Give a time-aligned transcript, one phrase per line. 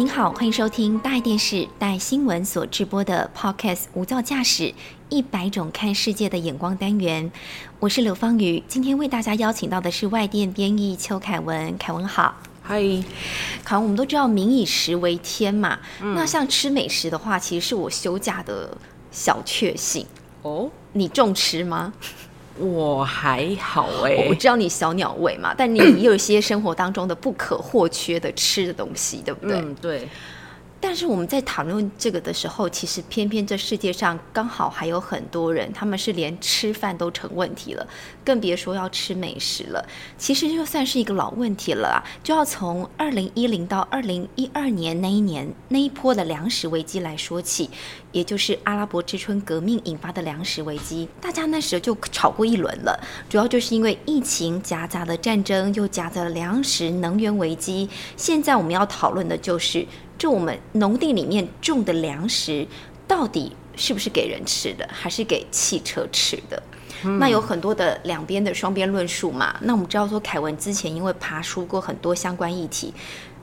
[0.00, 4.72] 您好，欢迎收听大爱电视、大爱新闻所直播的 Podcast《无噪驾驶
[5.10, 7.30] 一百种看世界的眼光》单元。
[7.80, 11.76] 我是刘芳瑜，今天为大家邀请到的是外电编译邱凯文。
[11.76, 12.80] 凯文好，嗨，
[13.62, 18.74] 凯文，我们都知道民以食为天嘛，那像吃美食的话，其实是我休假的
[19.12, 20.06] 小确幸
[20.40, 20.70] 哦。
[20.94, 21.92] 你重吃吗？
[22.60, 29.56] 我还好哎，我知道你小鸟胃嘛，但你 有一些生活当中的不可或缺的吃的东西，对不对？
[29.58, 30.08] 嗯，对。
[30.82, 37.86] 但是我们在讨论这个的时候，其实偏偏这世界上刚好还有很多人，他们是连吃饭都成问题了，
[38.24, 39.86] 更别说要吃美食了。
[40.16, 47.68] 其实就算是一个老问题了啊，就要从二零一零到二零一二年那一年那一波的粮食危机来说起，
[48.10, 51.06] 也就是阿拉伯之春革命引发的粮食危机。
[51.20, 57.86] 大家那时候就吵过一轮了，主要就是因为疫情夹杂了战争，又夹杂了粮食能源危机。
[58.16, 59.86] 现在我们要讨论的就是。
[60.20, 62.66] 就我们农地里面种的粮食，
[63.08, 66.62] 到底是不是给人吃的，还是给汽车吃的？
[67.18, 69.56] 那有很多的两边的双边论述嘛。
[69.62, 72.92] 那我们知道说，凯文之前因为爬书过很多相关议题，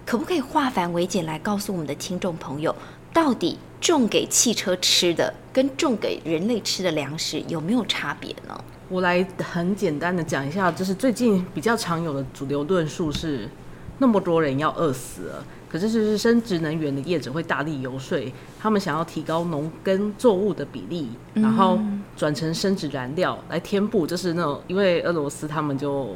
[0.06, 2.76] 可不可以化繁为简来告诉我们的听众朋友，
[3.12, 8.56] 到底种给汽车吃的跟种给人类吃的粮食有没有差别呢？
[8.88, 13.50] 我来很简单的讲一下，就是最近比较常有的主流论述是，
[13.98, 15.44] 那么多人要饿死了。
[15.70, 18.18] 可是，就是生殖能源的业者会大力游说，
[18.60, 21.78] 他们想要提高农耕作物的比例，然后
[22.16, 26.16] 转成生殖燃料来填补，就是那种因为俄罗斯他们就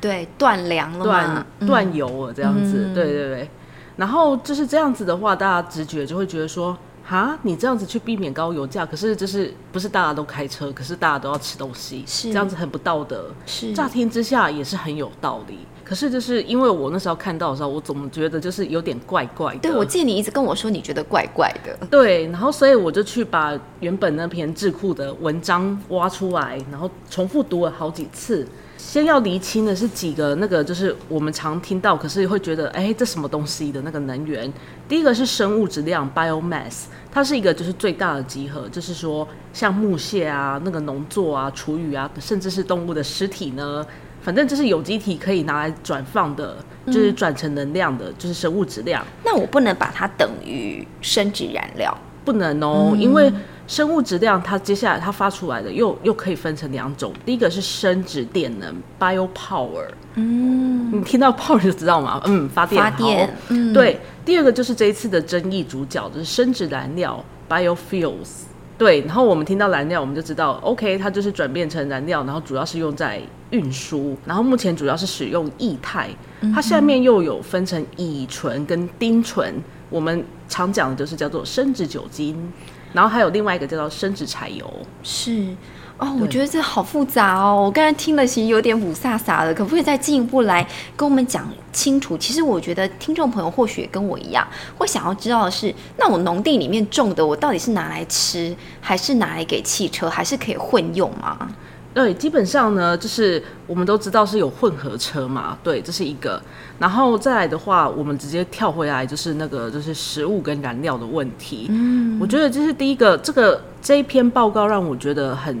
[0.00, 3.50] 对断粮了断断油了这样子，对对对。
[3.96, 12.28] 然后就是这样子的话，大家直觉就会觉得说，哈，你这样子去避免高油价，可是就是不是大家都开车，可是大家都要吃东西，是。
[12.30, 13.72] 这样子很不道德，是。
[13.72, 15.60] 乍听之下也是很有道理。
[15.86, 19.60] 可是就是因为我那时候看到的时候，我总觉得就是有点怪怪的。
[19.60, 21.86] 对，我记得你一直跟我说你觉得怪怪的。
[21.86, 28.44] 对，然后所以我就去把原本那篇智库的文章挖出来，然后重复读了好几次。
[28.76, 34.52] 先要厘清的是几个那个就是我们常听到，可是会觉得哎这什么东西的那个能源。
[34.88, 43.86] 第一个是生物质量 （biomass），它是一个就是最大的集合，就是说像木屑啊、那个农作啊、厨余啊，甚至是动物的尸体呢。
[44.26, 46.56] 反正这是有机体可以拿来转放的，
[46.86, 49.06] 就是转成能量的，就是生物质量。
[49.24, 53.32] 那我不能把它等于生殖燃料，不能哦，因为
[53.68, 62.20] 生物质量它接下来它发出来的又又可以分成两种，第一个是生殖电能 （bio power），嗯，你听到 power 就知道吗？
[62.24, 64.00] 嗯，发电，发电，嗯，对。
[64.24, 68.42] 第二个就是这一次的争议主角，就是生殖燃料 （biofuels）。
[68.78, 73.20] 对，然后我们听到燃料，我们就知道，OK，它就是转变成燃料，然后主要是用在
[73.50, 76.10] 运输，然后目前主要是使用液态，
[76.54, 79.54] 它下面又有分成乙醇跟丁醇，
[79.88, 82.52] 我们常讲的就是叫做生殖酒精，
[82.96, 84.68] 然后还有另外一个叫做生殖柴油，
[85.02, 85.54] 是。
[85.98, 87.62] 哦，我觉得这好复杂哦！
[87.64, 92.18] 我刚才听了，其实有点五飒飒的，可不可以再进一步来跟我们讲清楚？
[92.18, 94.46] 其实我觉得听众朋友或许跟我一样，
[94.76, 101.48] 会想要知道的是，那我农地里面种的，我到底是拿来吃，还是拿来给汽车，还是可以混用吗？
[101.96, 106.38] 对，基本上呢，就是我们都知道是有混合车嘛，对，这是一个。
[106.78, 111.68] 然后再来的话，我们直接跳回来，就是那个就是食物跟燃料的问题。
[111.70, 115.58] 嗯，我觉得这是第一个，这个这一篇报告让我觉得很。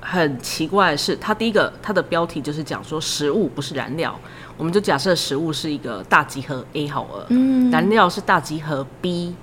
[0.00, 4.18] 很奇怪的是，它第一个它的标题就是讲说食物不是燃料，
[4.56, 9.34] 我们就假设食物是一个大集合 A 好了，嗯，燃料是大集合 B，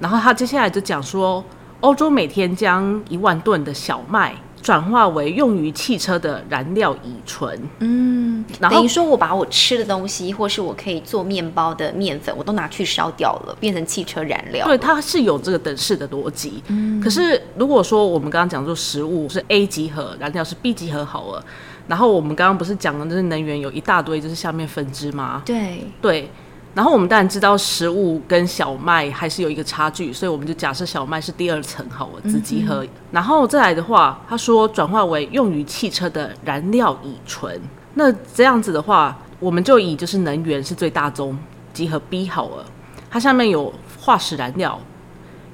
[0.00, 1.44] 然后它接下来就讲说，
[1.80, 4.34] 欧洲每天将一万吨的小麦。
[4.62, 14.66] 转化为用于汽车的燃料乙醇，嗯，然等于说我把我吃的东西，或是我可以做面包的面粉，我都拿去烧掉了，变成汽车燃料。
[14.66, 16.62] 对，它是有这个等式的逻辑。
[16.68, 21.44] 嗯，可是如果说我们刚刚讲说食物是 A 集合，燃料是 B 集合好了，
[21.86, 25.42] 然后我们刚刚不是讲的就是能源有一大堆就是下面分支吗？
[25.44, 26.30] 对，对。
[26.74, 32.86] 然后我们当然知道食物跟小麦还是有一个差距，所以我们就假设小麦是第二层好了，子集合。
[33.10, 37.60] 然后再来的话，他说转化为用于汽车的燃料乙醇。
[37.94, 41.36] 那这样子的话，我们就以就是能源是最大宗
[41.72, 42.64] 集合 B 好了。
[43.10, 44.78] 它下面有化石燃料，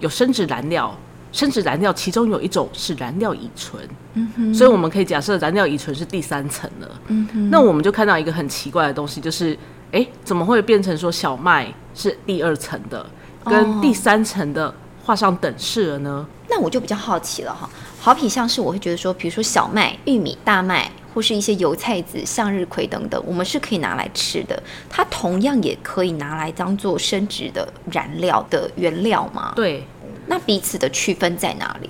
[0.01, 0.95] 有生殖燃料，
[1.33, 3.81] 生质燃料，其中有一种是燃料乙醇，
[4.15, 9.57] 嗯哼，所以我们可以假设燃料乙醇是第三层了，嗯哼，那我们就看到一个很奇怪的东西，就是
[9.95, 13.07] 哎，怎么会变成说小麦是第二层的，
[13.45, 14.75] 跟第三层的
[15.05, 16.27] 画上等式了呢？
[16.51, 17.71] 那我就比较好奇了哈，
[18.01, 20.91] 好比像是我会觉得说，比如说小麦、玉米、大麦。
[21.15, 24.63] 或是一些油菜籽、向日葵等等，我们是可以拿来吃的。
[24.91, 29.53] 它同样也可以拿来当做生殖的燃料的原料吗？
[29.55, 29.87] 对。
[30.27, 31.89] 那彼此的区分在哪里？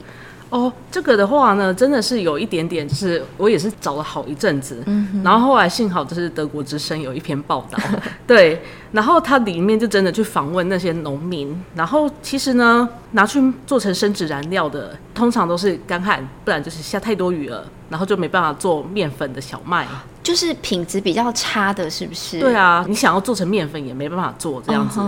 [0.51, 7.79] 哦，这个的话呢，真的是有一点点，就是我也是找了好一阵子，嗯，然后后来幸好就是德国之声有一篇报道，
[8.27, 8.63] 对，
[8.93, 17.65] 然后它里面就真的去访问那些农民，然后其实呢，拿去做成生殖燃料的，通常都是干旱，不然就是下太多雨了。
[17.91, 19.87] 然后就没办法做面粉的小麦，
[20.25, 22.41] 就是品质比较差的，是不是？
[22.41, 24.99] 对啊，你想要做成面粉也没办法做这样子。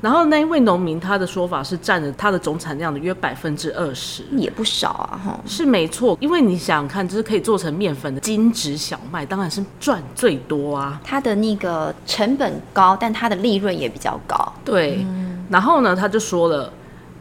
[0.00, 5.40] 然后那一位农民他的说法是占了他的总产量的约百分之二十，也不少啊，哈。
[5.46, 10.98] 是没错，因为你想想看，就是可以做成面粉的精致小麦，当然是赚最多啊。
[11.04, 14.52] 它的那个成本高，但它的利润也比较高。
[14.64, 15.06] 对，
[15.50, 16.72] 然后呢，他就说了，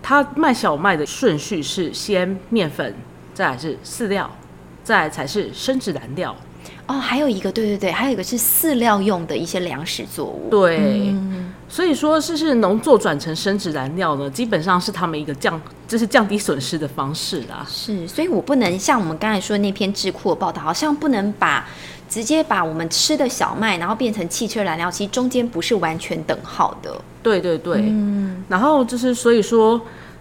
[0.01, 2.95] 他卖小麦的顺序是先面粉，
[3.33, 4.29] 再来是饲料。
[4.83, 6.35] 再才是生殖燃料
[6.91, 10.49] 哦，还有一个对对对，还有一个是饲料用的一些粮食作物。
[10.51, 11.15] 对，
[11.69, 17.65] 所以说是是农作转成生殖燃料呢，基本上是他们一个降，就是降低损失的方式啦。
[17.69, 21.65] 是，所以我不能像我们刚才说那篇智库的报道，好像不能把
[22.09, 26.93] 直接把我们吃的小麦，然后变成汽车燃料，其实中间不是完全等号的。
[27.23, 29.79] 对对对，嗯，然后就是所以说，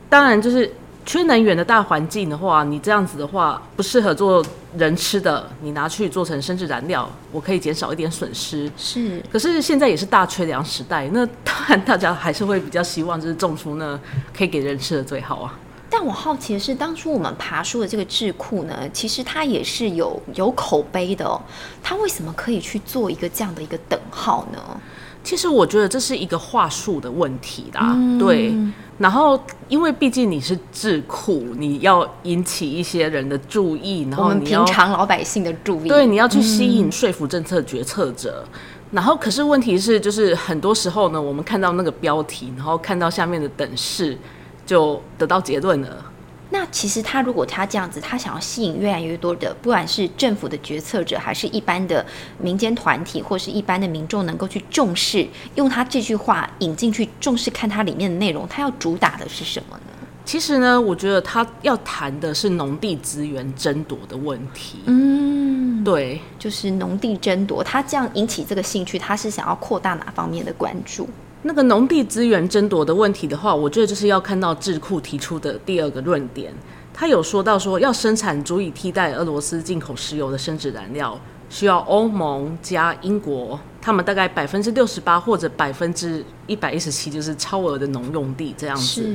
[0.08, 0.73] 当然就是。
[1.06, 4.44] 缺能源的大环境的话，你这样子的话不适合做
[4.76, 8.70] 人吃的，你拿去做成生质燃料，我可以减少一点损失。
[8.76, 13.99] 是，可是现在也是大缺粮时代，那当然大家还是会比较希望就是种出那
[14.37, 15.58] 可以给人吃的最好啊。
[15.93, 21.40] 但我好奇的是，当初我们爬书的这个智库呢，其实它也是有有口碑的哦，
[21.82, 24.81] 它为什么可以去做一个这样的一个等号呢？
[25.22, 28.55] 其实我觉得这是一个话术的问题啦，对。
[28.99, 38.44] 然后，因为毕竟你是智库，你要引起一些人的注意，然后你平常老百姓的注意，对，你要去吸引说服政策决策者。
[38.90, 44.19] 然后，可是问题是，就是很多时候呢，我们看到那个标题，然后看到下面的等式，
[44.66, 46.05] 就得到结论了。
[46.52, 52.05] 那其实他如果他这样子，他想要吸引越来越多的，不管是政府的决策者，还是一般的
[52.38, 59.82] 民间团体，或是一般的民众，能够去重视，用他这句话引进去重视看它里面的内容，他要主打的是什么呢？
[60.25, 64.81] 其实呢，我觉得他要谈的是农地资源争夺的问题。
[64.87, 71.08] 嗯，对，就是农地争夺，他这样引起这个兴趣，他是想要扩大哪方面的关注？
[71.42, 76.52] 那个农地资源争夺的问题的话，我觉得就是要看到智库提出的第二个论点。
[76.92, 89.08] 他有说到说，要生产足以替代俄罗斯进口石油的生殖燃料，需要欧盟加英国，他们大概百分之六十八或者百分之一百一十七，就是超额的农用地这样子。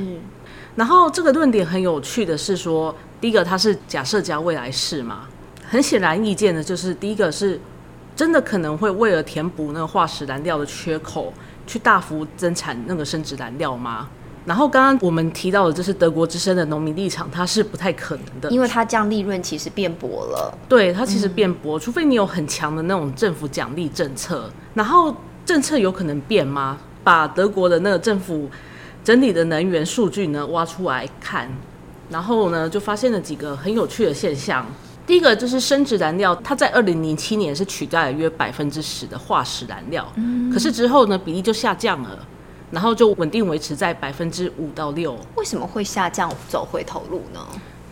[0.74, 5.28] 然后这个论点很有趣的是说，第一个它是假设加未来式嘛，
[5.64, 7.60] 很显然意见的就是第一个是
[8.16, 11.32] 真的可能会为了填补那个化石燃料的缺口。
[11.66, 14.08] 去大幅增产那个生殖燃料吗？
[14.44, 20.56] 然后刚刚我们提到的，就是德国之声的农民立场，它是不太可能的，因为它降利润其实变薄了。
[20.68, 24.48] 对，它其实变薄，除非你有很强的那种政府奖励政策。
[24.74, 25.12] 然后
[25.44, 26.78] 政策有可能变吗？
[27.02, 28.48] 把德国的那个政府
[29.02, 31.50] 整体的能源数据呢挖出来看，
[32.08, 34.64] 然后呢就发现了几个很有趣的现象。
[35.06, 40.12] 第一个就是生殖燃料，它在二零零七年是取代了约百分之十的化石燃料，
[40.52, 42.26] 可是之后呢比例就下降了，
[42.72, 45.16] 然后就稳定维持在百分之五到六。
[45.36, 47.40] 为什么会下降走回头路呢？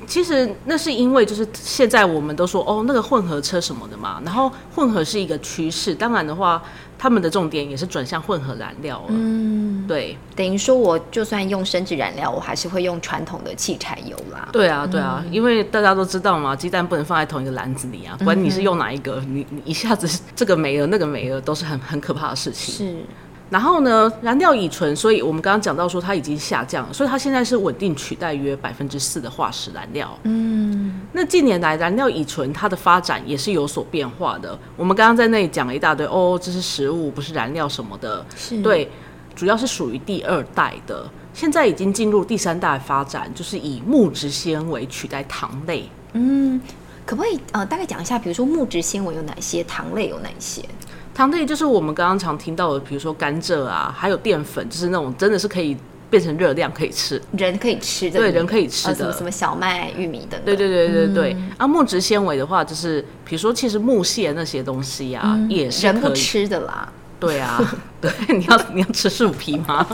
[0.06, 6.62] 其实那是因为就是现在我们都说哦那个混合车什么的嘛，然后混合是一个趋势，当然的话。
[6.96, 9.06] 他们的重点也是转向混合燃料了。
[9.08, 14.48] 嗯，对，等于说我就算用生殖燃料，我还是会用传统的汽柴油啦。
[14.52, 22.74] 对啊，对啊，因为大家都知道嘛，鸡蛋不能放在同一个篮子里啊，管你是用哪一个，你你一下子这个没了，那个没了，都是很很可怕的事情。
[22.74, 23.04] 是。
[23.50, 30.18] 然后呢，燃料乙醇，所以我们刚刚讲到说它已经下降，所以它现在是稳定取代约百分之四的化石燃料。
[30.24, 34.58] 嗯，那近年来燃料乙醇它的发展也是有所变化的。
[34.76, 38.24] 我们刚刚在那里讲了一大堆，哦，这是食物，不是燃料什么的。
[38.34, 38.90] 是，对，
[39.36, 45.88] 主要是属于第二代的，现在已经进入第三代发展，就是以木质纤维取代糖类。
[46.14, 46.60] 嗯，
[47.04, 50.62] 可不可以呃大概讲一下，比如说木质纤维有哪些，糖类有哪些？
[51.14, 55.76] 糖类就是我们刚刚常听到的，比如说甘蔗啊，还有淀粉，就是那种真的是可以
[56.10, 57.22] 变成热量可以吃。
[57.38, 60.44] 人可以吃的米，对人可以吃的呃什么什么小麦、玉米等等。
[60.44, 66.12] 对对对对对，啊，木质纤维的话，就是比如说，其实木屑那些东西啊，也是人不。
[66.12, 66.92] 吃的啦。
[67.20, 67.58] 对啊，
[68.02, 69.86] 对，你要你要吃树皮吗？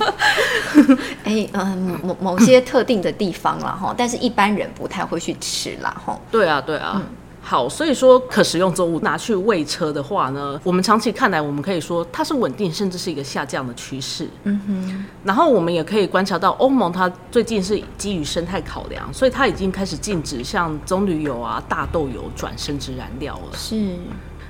[1.23, 6.19] 哎，嗯，某某某些特定的地方啦哈，但是一般人不太会去吃啦哈。
[6.31, 7.01] 对啊，对啊。
[7.43, 14.29] 好，所以说可食用作物拿去喂车的话呢，我们长期看来，我们可以说它是稳定，甚至是一个下降的趋势。
[14.45, 15.05] 嗯哼。
[15.25, 23.57] 然后我们也可以观察到，欧盟它最近是基于生态考量，所以它已经开始禁止像棕榈油啊、大豆油转生殖燃料了。
[23.57, 23.97] 是，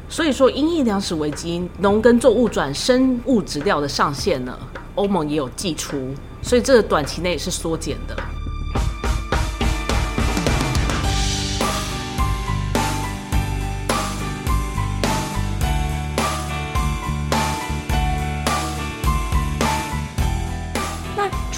[0.09, 4.59] 所以说，因应粮食危机，农耕作物转生物质料的上限呢，
[4.97, 8.17] 欧盟也有寄出，所以这个短期内是缩减的。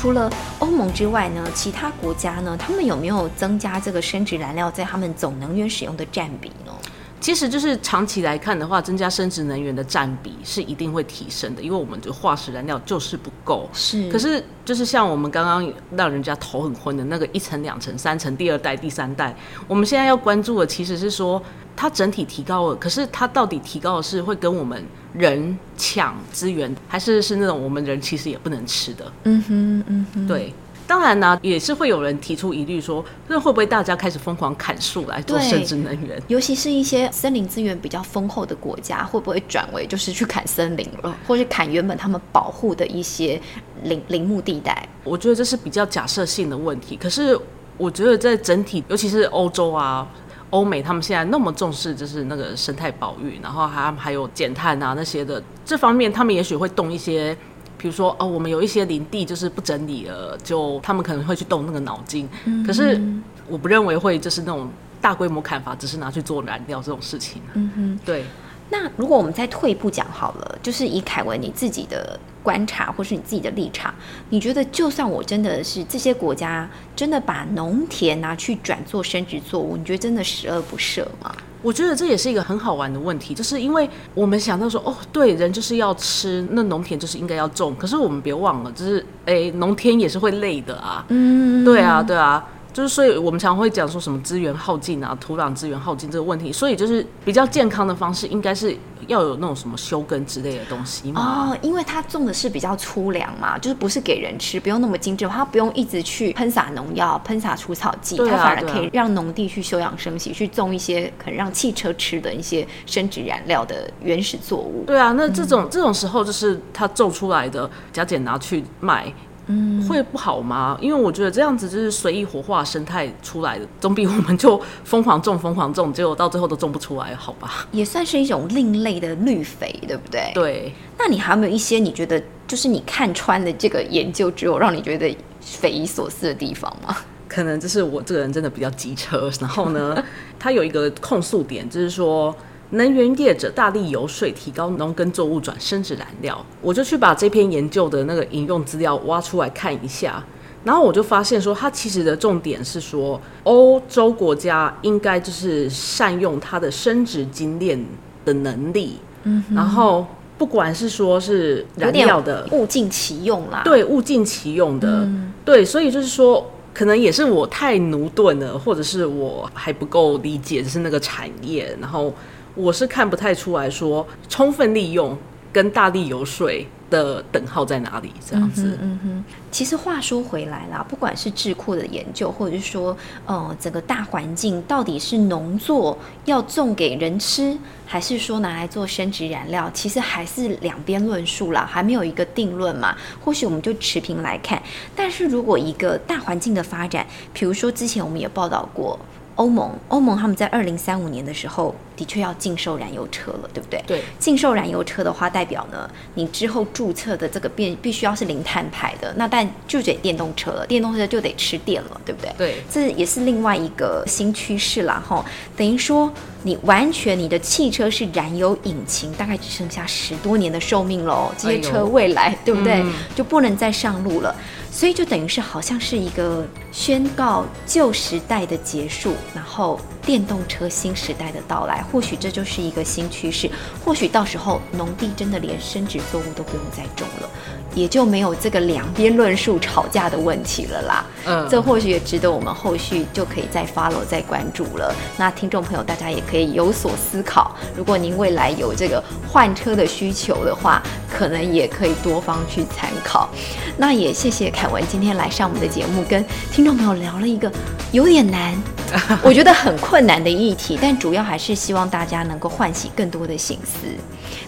[0.02, 0.28] 除了
[0.58, 6.72] 欧盟之外呢，其他国家呢，他们有没有增加这个生殖燃料在他们总能源使用的占比呢？
[7.22, 13.70] 其实就是长期来看的话，增加生殖能源的占比是一定会提升的，因为我们的化石燃料就是不够。
[13.72, 19.34] 是可是就是像我们刚刚让人家头很昏的那个一层、两层、三层、第二代、第三代，
[19.68, 21.40] 我们现在要关注的其实是说
[21.76, 29.12] 它整体提高了，可是它到底提高的是会跟我们人抢资源，还是是那种我们人其实也不能吃的？
[29.22, 30.52] 嗯哼，嗯哼，对。
[30.92, 36.22] 当然呢，也是会有人提出疑虑说，那会不会大家开始疯狂砍树来做对生殖能源？
[36.28, 43.40] 尤其是一些森林资源比较丰厚的国家，会不会转为就是去砍森林了，或是砍原本他们保护的一些
[43.84, 44.86] 林林木地带？
[45.02, 46.94] 我觉得这是比较假设性的问题。
[46.94, 47.40] 可是
[47.78, 50.06] 我觉得在整体，尤其是欧洲啊、
[50.50, 57.34] 欧美，他们现在那么重视就是那个生态保育，然后还还有减碳啊那些的这方面，他们也许会动一些。
[57.82, 62.28] 比如说，哦，我们有一些林地就是不整理了，就他们可能会去动那个脑筋。
[62.64, 63.00] 可是
[63.48, 64.70] 我不认为会就是那种
[65.00, 67.42] 大规模砍伐，只是拿去做燃料这种事情。
[67.54, 68.24] 嗯哼，对。
[68.70, 73.92] 那如果我们再退一步讲好了，就是以凯文你自己的观察，或是你自己的立场，
[74.30, 81.34] 你觉得就算我真的是这些国家真的把农田拿去转做生殖作物，你觉得真的十恶不赦吗？
[81.62, 98.76] 我觉得这也是一个很好玩的问题，就是因为我们想到说，哦，对，人就是要吃，那农田就是应该要种，可是我们别忘了，就是，哎，农田也是会累的啊，嗯，对啊，对啊，就是所以我们常会讲说什么资源耗尽啊，土壤资源耗尽这个问题，所以就是比较健康的方式，应该是
[99.06, 114.84] 要有那种什么休耕之类的东西嘛，哦，因为它种的是比较粗粮嘛，就是不是给人吃，不用那么精致，它不用一直去喷洒农药、喷洒除草剂，啊它反而可以让农地去休养生息，去种一些可能让汽车吃的一些生殖燃料的原始作物。
[114.86, 119.12] 对啊，那这种、这种时候就是它种出来的加减拿去卖。
[119.46, 120.78] 嗯，会不好吗？
[120.80, 127.66] 因为我觉得这样子就是随意活化生态出来的，总比我们就疯狂种、疯狂种，结果到最后都种不出来，好吧？
[127.72, 130.30] 也算是一种另类的绿肥，对不对？。
[130.34, 136.96] 对，那你还有没有一些你觉得就是你看穿的这个研究之后，让你觉得匪夷所思的地方吗？
[137.28, 140.04] 可能就是我这个人真的比较机车，然后呢，
[140.38, 142.34] 他有一个控诉点，就是说
[142.72, 150.22] 能源业者大力游说提高农耕作物转生殖燃料，我就去把这篇研究的那个引用资料挖出来看一下。
[150.64, 157.84] 然后我就发现说，它其实的重点是说，欧洲国家应该就是善用它的生殖精炼
[158.24, 160.06] 的能力，嗯，然后
[160.38, 165.08] 不管是说是燃料的，物尽其用啦。，对，物尽其用的，
[165.44, 172.14] 对，所以就是说，可能也是我太驽钝了，或者是我还不够理解，就是那个产业，然后
[172.54, 175.16] 我是看不太出来说充分利用
[175.52, 176.50] 跟大力游说
[176.90, 178.78] 的等号在哪里，这样子。
[178.82, 182.94] 嗯哼，其实话说回来啦，不管是智库的研究，或者是说，
[183.24, 187.56] 呃，整个大环境到底是农作要种给人吃，
[187.86, 192.94] 还是说拿来做生殖燃料，其实还是两边论述啦，还没有一个定论嘛。
[193.24, 194.62] 或许我们就持平来看，
[194.94, 198.98] 但是如果一个大环境的发展，比如说之前我们也报道过。
[199.36, 203.82] 欧盟，欧盟他们在二零三五年的时候，的确要禁售燃油车了，对不对？
[203.86, 212.32] 对，禁售燃油车的话，代表呢，你之后注册的这个变必须要是零碳排的，那但就得电动车了，电动车就得吃电了，对不对？
[212.36, 215.24] 对，这也是另外一个新趋势啦，哈。
[215.56, 216.12] 等于说，
[216.42, 221.32] 你完全你的汽车是燃油引擎，大概只剩下十多年的寿命喽。
[221.38, 222.84] 这些车未来对不对，
[223.14, 224.34] 就不能再上路了。
[224.70, 231.84] 所以就等于是好像是一个宣告旧时代的结束，然后电动车新时代的到来。
[231.90, 233.50] 或许这就是一个新趋势。
[233.84, 237.28] 或许到时候农地真的连生殖作物都不用再种了。
[237.74, 241.06] 也就没有这个两边论述吵架的问题了啦。
[241.24, 244.94] 嗯，这或许也值得我们后续就可以再 follow 再关注了。
[245.16, 247.56] 那听众朋友，大家也可以有所思考。
[247.74, 253.30] 如果您未来有这个换车的需求的话，可能也可以多方去参考。
[253.78, 257.50] 那也谢谢凯文今天来上我们的节目，跟听众朋友聊了一个
[257.90, 258.54] 有点难，
[259.22, 263.86] 我觉得很困难的议题，但主要还是希望大家能够唤起更多的心思。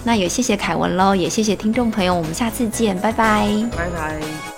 [0.03, 4.54] 那也谢谢凯文喽，也谢谢听众朋友，我们下次见，拜拜，拜拜。